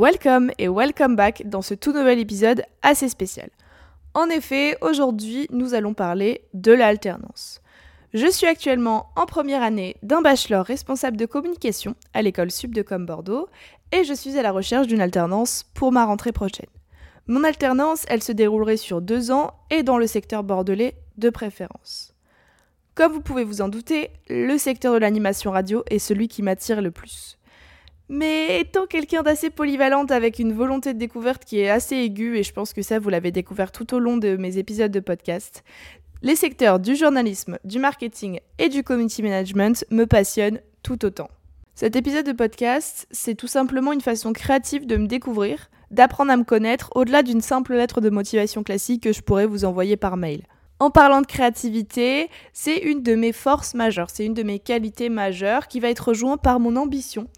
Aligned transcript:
Welcome 0.00 0.50
et 0.56 0.66
welcome 0.66 1.14
back 1.14 1.42
dans 1.44 1.60
ce 1.60 1.74
tout 1.74 1.92
nouvel 1.92 2.18
épisode 2.18 2.62
assez 2.80 3.10
spécial. 3.10 3.50
En 4.14 4.30
effet, 4.30 4.78
aujourd'hui, 4.80 5.46
nous 5.50 5.74
allons 5.74 5.92
parler 5.92 6.40
de 6.54 6.72
l'alternance. 6.72 7.60
Je 8.14 8.26
suis 8.26 8.46
actuellement 8.46 9.10
en 9.14 9.26
première 9.26 9.62
année 9.62 9.96
d'un 10.02 10.22
bachelor 10.22 10.64
responsable 10.64 11.18
de 11.18 11.26
communication 11.26 11.96
à 12.14 12.22
l'école 12.22 12.50
Sub 12.50 12.74
de 12.74 12.80
Com 12.80 13.04
Bordeaux 13.04 13.50
et 13.92 14.04
je 14.04 14.14
suis 14.14 14.38
à 14.38 14.42
la 14.42 14.52
recherche 14.52 14.86
d'une 14.86 15.02
alternance 15.02 15.66
pour 15.74 15.92
ma 15.92 16.06
rentrée 16.06 16.32
prochaine. 16.32 16.70
Mon 17.26 17.44
alternance, 17.44 18.06
elle 18.08 18.22
se 18.22 18.32
déroulerait 18.32 18.78
sur 18.78 19.02
deux 19.02 19.30
ans 19.30 19.52
et 19.68 19.82
dans 19.82 19.98
le 19.98 20.06
secteur 20.06 20.44
bordelais 20.44 20.94
de 21.18 21.28
préférence. 21.28 22.14
Comme 22.94 23.12
vous 23.12 23.20
pouvez 23.20 23.44
vous 23.44 23.60
en 23.60 23.68
douter, 23.68 24.08
le 24.30 24.56
secteur 24.56 24.94
de 24.94 24.98
l'animation 24.98 25.50
radio 25.50 25.84
est 25.90 25.98
celui 25.98 26.28
qui 26.28 26.42
m'attire 26.42 26.80
le 26.80 26.90
plus. 26.90 27.36
Mais 28.12 28.58
étant 28.58 28.86
quelqu'un 28.86 29.22
d'assez 29.22 29.50
polyvalente 29.50 30.10
avec 30.10 30.40
une 30.40 30.52
volonté 30.52 30.94
de 30.94 30.98
découverte 30.98 31.44
qui 31.44 31.60
est 31.60 31.70
assez 31.70 31.94
aiguë, 31.94 32.38
et 32.38 32.42
je 32.42 32.52
pense 32.52 32.72
que 32.72 32.82
ça 32.82 32.98
vous 32.98 33.08
l'avez 33.08 33.30
découvert 33.30 33.70
tout 33.70 33.94
au 33.94 34.00
long 34.00 34.16
de 34.16 34.36
mes 34.36 34.58
épisodes 34.58 34.90
de 34.90 34.98
podcast, 34.98 35.62
les 36.20 36.34
secteurs 36.34 36.80
du 36.80 36.96
journalisme, 36.96 37.60
du 37.62 37.78
marketing 37.78 38.40
et 38.58 38.68
du 38.68 38.82
community 38.82 39.22
management 39.22 39.84
me 39.92 40.06
passionnent 40.06 40.60
tout 40.82 41.04
autant. 41.04 41.30
Cet 41.76 41.94
épisode 41.94 42.26
de 42.26 42.32
podcast, 42.32 43.06
c'est 43.12 43.36
tout 43.36 43.46
simplement 43.46 43.92
une 43.92 44.00
façon 44.00 44.32
créative 44.32 44.88
de 44.88 44.96
me 44.96 45.06
découvrir, 45.06 45.70
d'apprendre 45.92 46.32
à 46.32 46.36
me 46.36 46.42
connaître 46.42 46.90
au-delà 46.96 47.22
d'une 47.22 47.40
simple 47.40 47.76
lettre 47.76 48.00
de 48.00 48.10
motivation 48.10 48.64
classique 48.64 49.04
que 49.04 49.12
je 49.12 49.22
pourrais 49.22 49.46
vous 49.46 49.64
envoyer 49.64 49.96
par 49.96 50.16
mail. 50.16 50.42
En 50.80 50.90
parlant 50.90 51.20
de 51.20 51.26
créativité, 51.26 52.28
c'est 52.52 52.78
une 52.78 53.04
de 53.04 53.14
mes 53.14 53.32
forces 53.32 53.74
majeures, 53.74 54.10
c'est 54.10 54.26
une 54.26 54.34
de 54.34 54.42
mes 54.42 54.58
qualités 54.58 55.10
majeures 55.10 55.68
qui 55.68 55.78
va 55.78 55.90
être 55.90 56.08
rejointe 56.08 56.42
par 56.42 56.58
mon 56.58 56.74
ambition 56.74 57.28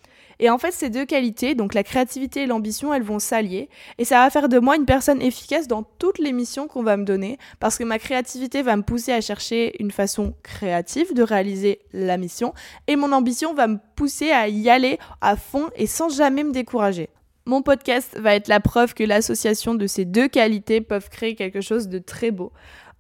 et 0.42 0.51
en 0.51 0.59
fait, 0.59 0.73
ces 0.73 0.91
deux 0.91 1.05
qualités, 1.05 1.55
donc 1.55 1.73
la 1.73 1.84
créativité 1.84 2.42
et 2.42 2.46
l'ambition, 2.46 2.92
elles 2.92 3.05
vont 3.05 3.20
s'allier. 3.20 3.69
Et 3.98 4.05
ça 4.05 4.16
va 4.16 4.28
faire 4.28 4.48
de 4.48 4.59
moi 4.59 4.74
une 4.74 4.87
personne 4.87 5.23
efficace 5.23 5.69
dans 5.69 5.84
toutes 5.84 6.19
les 6.19 6.33
missions 6.33 6.67
qu'on 6.67 6.83
va 6.83 6.97
me 6.97 7.05
donner. 7.05 7.39
Parce 7.61 7.78
que 7.78 7.84
ma 7.84 8.00
créativité 8.00 8.62
va 8.62 8.75
me 8.75 8.83
pousser 8.83 9.12
à 9.12 9.20
chercher 9.20 9.80
une 9.80 9.92
façon 9.92 10.34
créative 10.42 11.14
de 11.14 11.22
réaliser 11.22 11.78
la 11.92 12.17
mission. 12.17 12.55
Et 12.89 12.97
mon 12.97 13.12
ambition 13.12 13.55
va 13.55 13.69
me 13.69 13.78
pousser 13.94 14.33
à 14.33 14.48
y 14.48 14.69
aller 14.69 14.98
à 15.20 15.36
fond 15.36 15.70
et 15.77 15.86
sans 15.86 16.08
jamais 16.08 16.42
me 16.42 16.50
décourager. 16.50 17.08
Mon 17.45 17.62
podcast 17.62 18.19
va 18.19 18.34
être 18.34 18.48
la 18.48 18.58
preuve 18.58 18.95
que 18.95 19.05
l'association 19.05 19.74
de 19.74 19.86
ces 19.86 20.05
deux 20.05 20.27
qualités 20.27 20.80
peuvent 20.80 21.08
créer 21.08 21.36
quelque 21.36 21.61
chose 21.61 21.86
de 21.86 22.00
très 22.00 22.33
beau. 22.33 22.52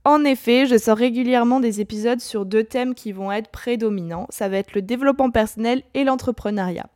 En 0.04 0.24
effet, 0.24 0.66
je 0.66 0.76
sors 0.76 0.98
régulièrement 0.98 1.60
des 1.60 1.80
épisodes 1.80 2.20
sur 2.20 2.44
deux 2.44 2.64
thèmes 2.64 2.94
qui 2.94 3.12
vont 3.12 3.30
être 3.30 3.50
prédominants. 3.50 4.26
Ça 4.30 4.48
va 4.48 4.56
être 4.56 4.74
le 4.74 4.82
développement 4.82 5.30
personnel 5.30 5.82
et 5.94 6.02
l'entrepreneuriat. 6.02 6.86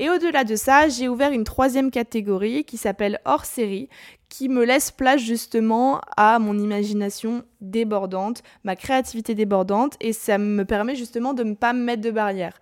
Et 0.00 0.10
au-delà 0.10 0.42
de 0.42 0.56
ça, 0.56 0.88
j'ai 0.88 1.08
ouvert 1.08 1.30
une 1.30 1.44
troisième 1.44 1.92
catégorie 1.92 2.64
qui 2.64 2.76
s'appelle 2.76 3.20
hors 3.24 3.44
série, 3.44 3.88
qui 4.28 4.48
me 4.48 4.64
laisse 4.64 4.90
place 4.90 5.20
justement 5.20 6.00
à 6.16 6.40
mon 6.40 6.58
imagination 6.58 7.44
débordante, 7.60 8.42
ma 8.64 8.74
créativité 8.74 9.36
débordante, 9.36 9.96
et 10.00 10.12
ça 10.12 10.36
me 10.38 10.64
permet 10.64 10.96
justement 10.96 11.34
de 11.34 11.44
ne 11.44 11.54
pas 11.54 11.72
me 11.72 11.84
mettre 11.84 12.02
de 12.02 12.10
barrière. 12.10 12.58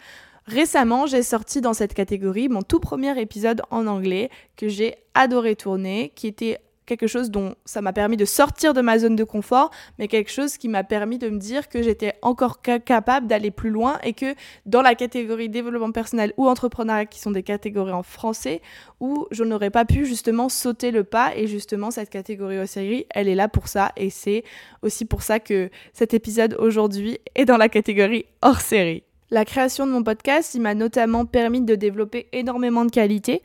Récemment, 0.46 1.06
j'ai 1.06 1.22
sorti 1.22 1.60
dans 1.60 1.74
cette 1.74 1.94
catégorie 1.94 2.48
mon 2.48 2.62
tout 2.62 2.80
premier 2.80 3.18
épisode 3.20 3.62
en 3.70 3.86
anglais 3.86 4.30
que 4.56 4.68
j'ai 4.68 4.96
adoré 5.14 5.56
tourner, 5.56 6.12
qui 6.14 6.26
était 6.26 6.58
quelque 6.86 7.06
chose 7.06 7.30
dont 7.30 7.54
ça 7.64 7.82
m'a 7.82 7.92
permis 7.92 8.16
de 8.16 8.24
sortir 8.24 8.72
de 8.72 8.80
ma 8.80 8.98
zone 8.98 9.16
de 9.16 9.24
confort, 9.24 9.70
mais 9.98 10.08
quelque 10.08 10.30
chose 10.30 10.56
qui 10.56 10.68
m'a 10.68 10.84
permis 10.84 11.18
de 11.18 11.28
me 11.28 11.38
dire 11.38 11.68
que 11.68 11.82
j'étais 11.82 12.14
encore 12.22 12.60
capable 12.62 13.26
d'aller 13.26 13.50
plus 13.50 13.70
loin 13.70 13.98
et 14.02 14.12
que 14.12 14.34
dans 14.64 14.82
la 14.82 14.94
catégorie 14.94 15.48
développement 15.48 15.92
personnel 15.92 16.32
ou 16.36 16.46
entrepreneuriat, 16.48 17.06
qui 17.06 17.20
sont 17.20 17.30
des 17.32 17.42
catégories 17.42 17.92
en 17.92 18.02
français, 18.02 18.62
où 19.00 19.26
je 19.30 19.44
n'aurais 19.44 19.70
pas 19.70 19.84
pu 19.84 20.06
justement 20.06 20.48
sauter 20.48 20.90
le 20.90 21.04
pas 21.04 21.36
et 21.36 21.46
justement 21.46 21.90
cette 21.90 22.10
catégorie 22.10 22.58
au 22.58 22.66
série, 22.66 23.06
elle 23.10 23.28
est 23.28 23.34
là 23.34 23.48
pour 23.48 23.68
ça 23.68 23.92
et 23.96 24.10
c'est 24.10 24.44
aussi 24.82 25.04
pour 25.04 25.22
ça 25.22 25.40
que 25.40 25.70
cet 25.92 26.14
épisode 26.14 26.56
aujourd'hui 26.58 27.18
est 27.34 27.44
dans 27.44 27.56
la 27.56 27.68
catégorie 27.68 28.26
hors 28.42 28.60
série. 28.60 29.02
La 29.30 29.44
création 29.44 29.88
de 29.88 29.90
mon 29.90 30.04
podcast, 30.04 30.54
il 30.54 30.60
m'a 30.60 30.74
notamment 30.74 31.26
permis 31.26 31.60
de 31.60 31.74
développer 31.74 32.28
énormément 32.32 32.84
de 32.84 32.92
qualités 32.92 33.42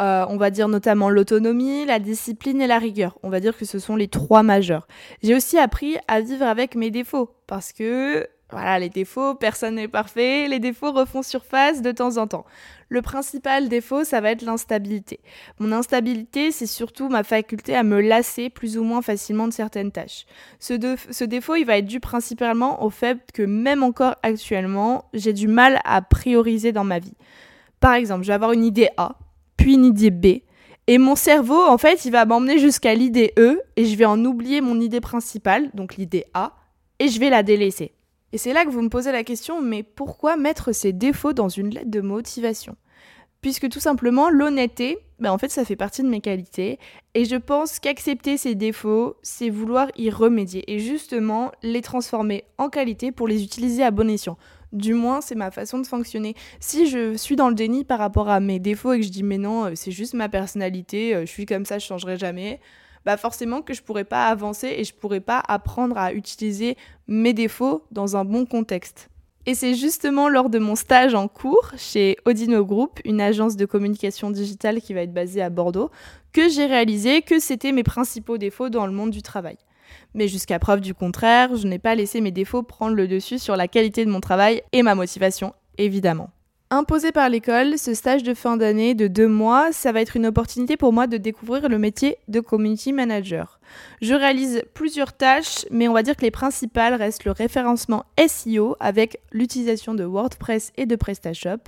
euh, 0.00 0.26
on 0.28 0.36
va 0.36 0.50
dire 0.50 0.68
notamment 0.68 1.08
l'autonomie, 1.08 1.84
la 1.86 1.98
discipline 1.98 2.60
et 2.60 2.66
la 2.66 2.78
rigueur. 2.78 3.18
On 3.22 3.30
va 3.30 3.40
dire 3.40 3.56
que 3.56 3.64
ce 3.64 3.78
sont 3.78 3.96
les 3.96 4.08
trois 4.08 4.42
majeurs. 4.42 4.88
J'ai 5.22 5.34
aussi 5.34 5.58
appris 5.58 5.96
à 6.08 6.20
vivre 6.20 6.46
avec 6.46 6.74
mes 6.74 6.90
défauts 6.90 7.30
parce 7.46 7.72
que 7.72 8.28
voilà, 8.50 8.78
les 8.78 8.88
défauts, 8.88 9.34
personne 9.34 9.76
n'est 9.76 9.88
parfait, 9.88 10.46
les 10.48 10.60
défauts 10.60 10.92
refont 10.92 11.22
surface 11.22 11.82
de 11.82 11.90
temps 11.92 12.18
en 12.18 12.26
temps. 12.26 12.44
Le 12.88 13.02
principal 13.02 13.68
défaut, 13.68 14.04
ça 14.04 14.20
va 14.20 14.30
être 14.30 14.42
l'instabilité. 14.42 15.18
Mon 15.58 15.72
instabilité, 15.72 16.52
c'est 16.52 16.66
surtout 16.66 17.08
ma 17.08 17.24
faculté 17.24 17.74
à 17.74 17.82
me 17.82 18.00
lasser 18.00 18.50
plus 18.50 18.78
ou 18.78 18.84
moins 18.84 19.02
facilement 19.02 19.48
de 19.48 19.52
certaines 19.52 19.90
tâches. 19.90 20.26
Ce, 20.60 20.74
ce 21.10 21.24
défaut, 21.24 21.56
il 21.56 21.64
va 21.64 21.78
être 21.78 21.86
dû 21.86 21.98
principalement 21.98 22.84
au 22.84 22.90
fait 22.90 23.18
que 23.32 23.42
même 23.42 23.82
encore 23.82 24.14
actuellement, 24.22 25.06
j'ai 25.14 25.32
du 25.32 25.48
mal 25.48 25.80
à 25.84 26.02
prioriser 26.02 26.70
dans 26.70 26.84
ma 26.84 27.00
vie. 27.00 27.16
Par 27.80 27.94
exemple, 27.94 28.22
je 28.22 28.28
vais 28.28 28.34
avoir 28.34 28.52
une 28.52 28.64
idée 28.64 28.88
A, 28.96 29.16
puis 29.56 29.74
une 29.74 29.84
idée 29.84 30.10
B. 30.10 30.42
Et 30.86 30.98
mon 30.98 31.16
cerveau, 31.16 31.62
en 31.62 31.78
fait, 31.78 32.04
il 32.04 32.12
va 32.12 32.26
m'emmener 32.26 32.58
jusqu'à 32.58 32.94
l'idée 32.94 33.32
E 33.38 33.60
et 33.76 33.86
je 33.86 33.96
vais 33.96 34.04
en 34.04 34.22
oublier 34.24 34.60
mon 34.60 34.80
idée 34.80 35.00
principale, 35.00 35.70
donc 35.72 35.96
l'idée 35.96 36.26
A, 36.34 36.52
et 36.98 37.08
je 37.08 37.18
vais 37.18 37.30
la 37.30 37.42
délaisser. 37.42 37.92
Et 38.32 38.38
c'est 38.38 38.52
là 38.52 38.64
que 38.64 38.70
vous 38.70 38.82
me 38.82 38.88
posez 38.88 39.12
la 39.12 39.24
question, 39.24 39.62
mais 39.62 39.82
pourquoi 39.82 40.36
mettre 40.36 40.72
ces 40.72 40.92
défauts 40.92 41.32
dans 41.32 41.48
une 41.48 41.70
lettre 41.70 41.90
de 41.90 42.00
motivation? 42.00 42.76
Puisque 43.40 43.68
tout 43.68 43.80
simplement, 43.80 44.28
l'honnêteté, 44.28 44.98
ben 45.24 45.32
en 45.32 45.38
fait, 45.38 45.48
ça 45.48 45.64
fait 45.64 45.74
partie 45.74 46.02
de 46.02 46.08
mes 46.08 46.20
qualités. 46.20 46.78
Et 47.14 47.24
je 47.24 47.36
pense 47.36 47.78
qu'accepter 47.78 48.36
ces 48.36 48.54
défauts, 48.54 49.16
c'est 49.22 49.48
vouloir 49.48 49.88
y 49.96 50.10
remédier 50.10 50.70
et 50.70 50.78
justement 50.78 51.50
les 51.62 51.80
transformer 51.80 52.44
en 52.58 52.68
qualité 52.68 53.10
pour 53.10 53.26
les 53.26 53.42
utiliser 53.42 53.82
à 53.82 53.90
bon 53.90 54.10
escient. 54.10 54.36
Du 54.72 54.92
moins, 54.92 55.22
c'est 55.22 55.34
ma 55.34 55.50
façon 55.50 55.78
de 55.78 55.86
fonctionner. 55.86 56.34
Si 56.60 56.88
je 56.88 57.16
suis 57.16 57.36
dans 57.36 57.48
le 57.48 57.54
déni 57.54 57.84
par 57.84 58.00
rapport 58.00 58.28
à 58.28 58.38
mes 58.38 58.58
défauts 58.58 58.92
et 58.92 59.00
que 59.00 59.06
je 59.06 59.10
dis 59.10 59.22
mais 59.22 59.38
non, 59.38 59.64
euh, 59.64 59.72
c'est 59.76 59.92
juste 59.92 60.12
ma 60.12 60.28
personnalité, 60.28 61.14
euh, 61.14 61.20
je 61.22 61.30
suis 61.30 61.46
comme 61.46 61.64
ça, 61.64 61.78
je 61.78 61.86
changerai 61.86 62.18
jamais, 62.18 62.60
bah 63.06 63.16
forcément 63.16 63.62
que 63.62 63.72
je 63.72 63.82
pourrais 63.82 64.04
pas 64.04 64.26
avancer 64.26 64.74
et 64.76 64.84
je 64.84 64.92
pourrais 64.92 65.20
pas 65.20 65.42
apprendre 65.48 65.96
à 65.96 66.12
utiliser 66.12 66.76
mes 67.08 67.32
défauts 67.32 67.86
dans 67.92 68.18
un 68.18 68.26
bon 68.26 68.44
contexte. 68.44 69.08
Et 69.46 69.54
c'est 69.54 69.74
justement 69.74 70.30
lors 70.30 70.48
de 70.48 70.58
mon 70.58 70.74
stage 70.74 71.14
en 71.14 71.28
cours 71.28 71.72
chez 71.76 72.16
Odino 72.24 72.64
Group, 72.64 72.98
une 73.04 73.20
agence 73.20 73.56
de 73.56 73.66
communication 73.66 74.30
digitale 74.30 74.80
qui 74.80 74.94
va 74.94 75.02
être 75.02 75.12
basée 75.12 75.42
à 75.42 75.50
Bordeaux, 75.50 75.90
que 76.32 76.48
j'ai 76.48 76.64
réalisé 76.64 77.20
que 77.20 77.38
c'était 77.38 77.72
mes 77.72 77.82
principaux 77.82 78.38
défauts 78.38 78.70
dans 78.70 78.86
le 78.86 78.92
monde 78.92 79.10
du 79.10 79.20
travail. 79.20 79.58
Mais 80.14 80.28
jusqu'à 80.28 80.58
preuve 80.58 80.80
du 80.80 80.94
contraire, 80.94 81.56
je 81.56 81.66
n'ai 81.66 81.78
pas 81.78 81.94
laissé 81.94 82.22
mes 82.22 82.30
défauts 82.30 82.62
prendre 82.62 82.96
le 82.96 83.06
dessus 83.06 83.38
sur 83.38 83.54
la 83.54 83.68
qualité 83.68 84.06
de 84.06 84.10
mon 84.10 84.20
travail 84.20 84.62
et 84.72 84.82
ma 84.82 84.94
motivation, 84.94 85.52
évidemment. 85.76 86.30
Imposé 86.74 87.12
par 87.12 87.28
l'école, 87.28 87.78
ce 87.78 87.94
stage 87.94 88.24
de 88.24 88.34
fin 88.34 88.56
d'année 88.56 88.96
de 88.96 89.06
deux 89.06 89.28
mois, 89.28 89.70
ça 89.70 89.92
va 89.92 90.00
être 90.00 90.16
une 90.16 90.26
opportunité 90.26 90.76
pour 90.76 90.92
moi 90.92 91.06
de 91.06 91.18
découvrir 91.18 91.68
le 91.68 91.78
métier 91.78 92.16
de 92.26 92.40
community 92.40 92.92
manager. 92.92 93.60
Je 94.02 94.12
réalise 94.12 94.64
plusieurs 94.74 95.12
tâches, 95.12 95.66
mais 95.70 95.86
on 95.86 95.92
va 95.92 96.02
dire 96.02 96.16
que 96.16 96.22
les 96.22 96.32
principales 96.32 96.94
restent 96.94 97.26
le 97.26 97.30
référencement 97.30 98.06
SEO 98.26 98.74
avec 98.80 99.20
l'utilisation 99.30 99.94
de 99.94 100.02
WordPress 100.02 100.72
et 100.76 100.84
de 100.84 100.96
PrestaShop, 100.96 101.62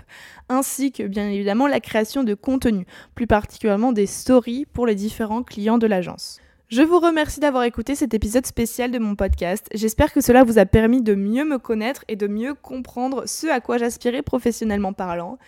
ainsi 0.48 0.90
que 0.90 1.04
bien 1.04 1.30
évidemment 1.30 1.68
la 1.68 1.78
création 1.78 2.24
de 2.24 2.34
contenu, 2.34 2.84
plus 3.14 3.28
particulièrement 3.28 3.92
des 3.92 4.06
stories 4.06 4.66
pour 4.72 4.88
les 4.88 4.96
différents 4.96 5.44
clients 5.44 5.78
de 5.78 5.86
l'agence. 5.86 6.40
Je 6.68 6.82
vous 6.82 6.98
remercie 6.98 7.38
d'avoir 7.38 7.62
écouté 7.62 7.94
cet 7.94 8.12
épisode 8.12 8.44
spécial 8.44 8.90
de 8.90 8.98
mon 8.98 9.14
podcast. 9.14 9.68
J'espère 9.72 10.12
que 10.12 10.20
cela 10.20 10.42
vous 10.42 10.58
a 10.58 10.66
permis 10.66 11.00
de 11.00 11.14
mieux 11.14 11.44
me 11.44 11.58
connaître 11.58 12.04
et 12.08 12.16
de 12.16 12.26
mieux 12.26 12.54
comprendre 12.54 13.22
ce 13.28 13.46
à 13.46 13.60
quoi 13.60 13.78
j'aspirais 13.78 14.22
professionnellement 14.22 14.92
parlant. 14.92 15.38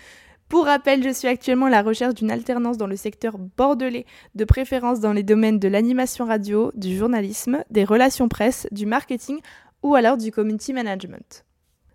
Pour 0.49 0.67
rappel, 0.67 1.03
je 1.03 1.13
suis 1.13 1.27
actuellement 1.27 1.67
à 1.67 1.71
la 1.71 1.83
recherche 1.83 2.15
d'une 2.15 2.31
alternance 2.31 2.79
dans 2.79 2.87
le 2.87 2.95
secteur 2.95 3.37
bordelais, 3.37 4.07
de 4.37 4.45
préférence 4.45 5.01
dans 5.01 5.13
les 5.13 5.25
domaines 5.25 5.59
de 5.59 5.67
l'animation 5.67 6.25
radio, 6.25 6.71
du 6.77 6.97
journalisme, 6.97 7.65
des 7.69 7.83
relations 7.83 8.29
presse, 8.29 8.69
du 8.71 8.87
marketing 8.87 9.41
ou 9.83 9.97
alors 9.97 10.19
du 10.19 10.31
community 10.31 10.73
management. 10.73 11.45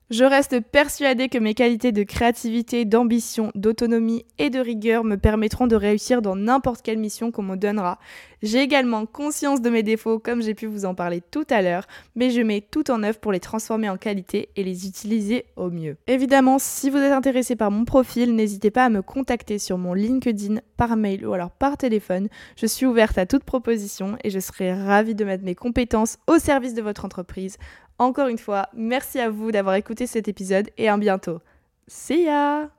Je 0.09 0.25
reste 0.25 0.59
persuadée 0.59 1.29
que 1.29 1.37
mes 1.37 1.53
qualités 1.53 1.93
de 1.93 2.03
créativité, 2.03 2.83
d'ambition, 2.83 3.51
d'autonomie 3.55 4.25
et 4.37 4.49
de 4.49 4.59
rigueur 4.59 5.05
me 5.05 5.15
permettront 5.15 5.65
de 5.65 5.77
réussir 5.77 6.21
dans 6.21 6.35
n'importe 6.35 6.81
quelle 6.81 6.97
mission 6.97 7.31
qu'on 7.31 7.41
me 7.41 7.55
donnera. 7.55 7.99
J'ai 8.41 8.59
également 8.59 9.05
conscience 9.05 9.61
de 9.61 9.69
mes 9.69 9.81
défauts 9.81 10.19
comme 10.19 10.41
j'ai 10.41 10.53
pu 10.53 10.65
vous 10.65 10.83
en 10.83 10.93
parler 10.93 11.21
tout 11.31 11.45
à 11.49 11.61
l'heure, 11.61 11.87
mais 12.15 12.29
je 12.31 12.41
mets 12.41 12.59
tout 12.59 12.91
en 12.91 13.01
œuvre 13.01 13.19
pour 13.19 13.31
les 13.31 13.39
transformer 13.39 13.89
en 13.89 13.95
qualité 13.95 14.49
et 14.57 14.65
les 14.65 14.87
utiliser 14.87 15.45
au 15.55 15.69
mieux. 15.69 15.95
Évidemment, 16.07 16.59
si 16.59 16.89
vous 16.89 16.97
êtes 16.97 17.13
intéressé 17.13 17.55
par 17.55 17.71
mon 17.71 17.85
profil, 17.85 18.35
n'hésitez 18.35 18.71
pas 18.71 18.83
à 18.83 18.89
me 18.89 19.01
contacter 19.01 19.57
sur 19.57 19.77
mon 19.77 19.93
LinkedIn, 19.93 20.59
par 20.75 20.97
mail 20.97 21.25
ou 21.25 21.33
alors 21.33 21.51
par 21.51 21.77
téléphone. 21.77 22.27
Je 22.57 22.65
suis 22.65 22.85
ouverte 22.85 23.17
à 23.17 23.25
toute 23.25 23.45
proposition 23.45 24.17
et 24.25 24.29
je 24.29 24.39
serai 24.39 24.73
ravie 24.73 25.15
de 25.15 25.23
mettre 25.23 25.45
mes 25.45 25.55
compétences 25.55 26.17
au 26.27 26.39
service 26.39 26.73
de 26.73 26.81
votre 26.81 27.05
entreprise. 27.05 27.57
Encore 28.03 28.27
une 28.27 28.37
fois, 28.37 28.67
merci 28.73 29.17
à 29.17 29.29
vous 29.29 29.53
d'avoir 29.53 29.75
écouté 29.75 30.07
cet 30.07 30.27
épisode 30.27 30.69
et 30.77 30.89
à 30.89 30.97
bientôt. 30.97 31.39
See 31.87 32.23
ya 32.23 32.69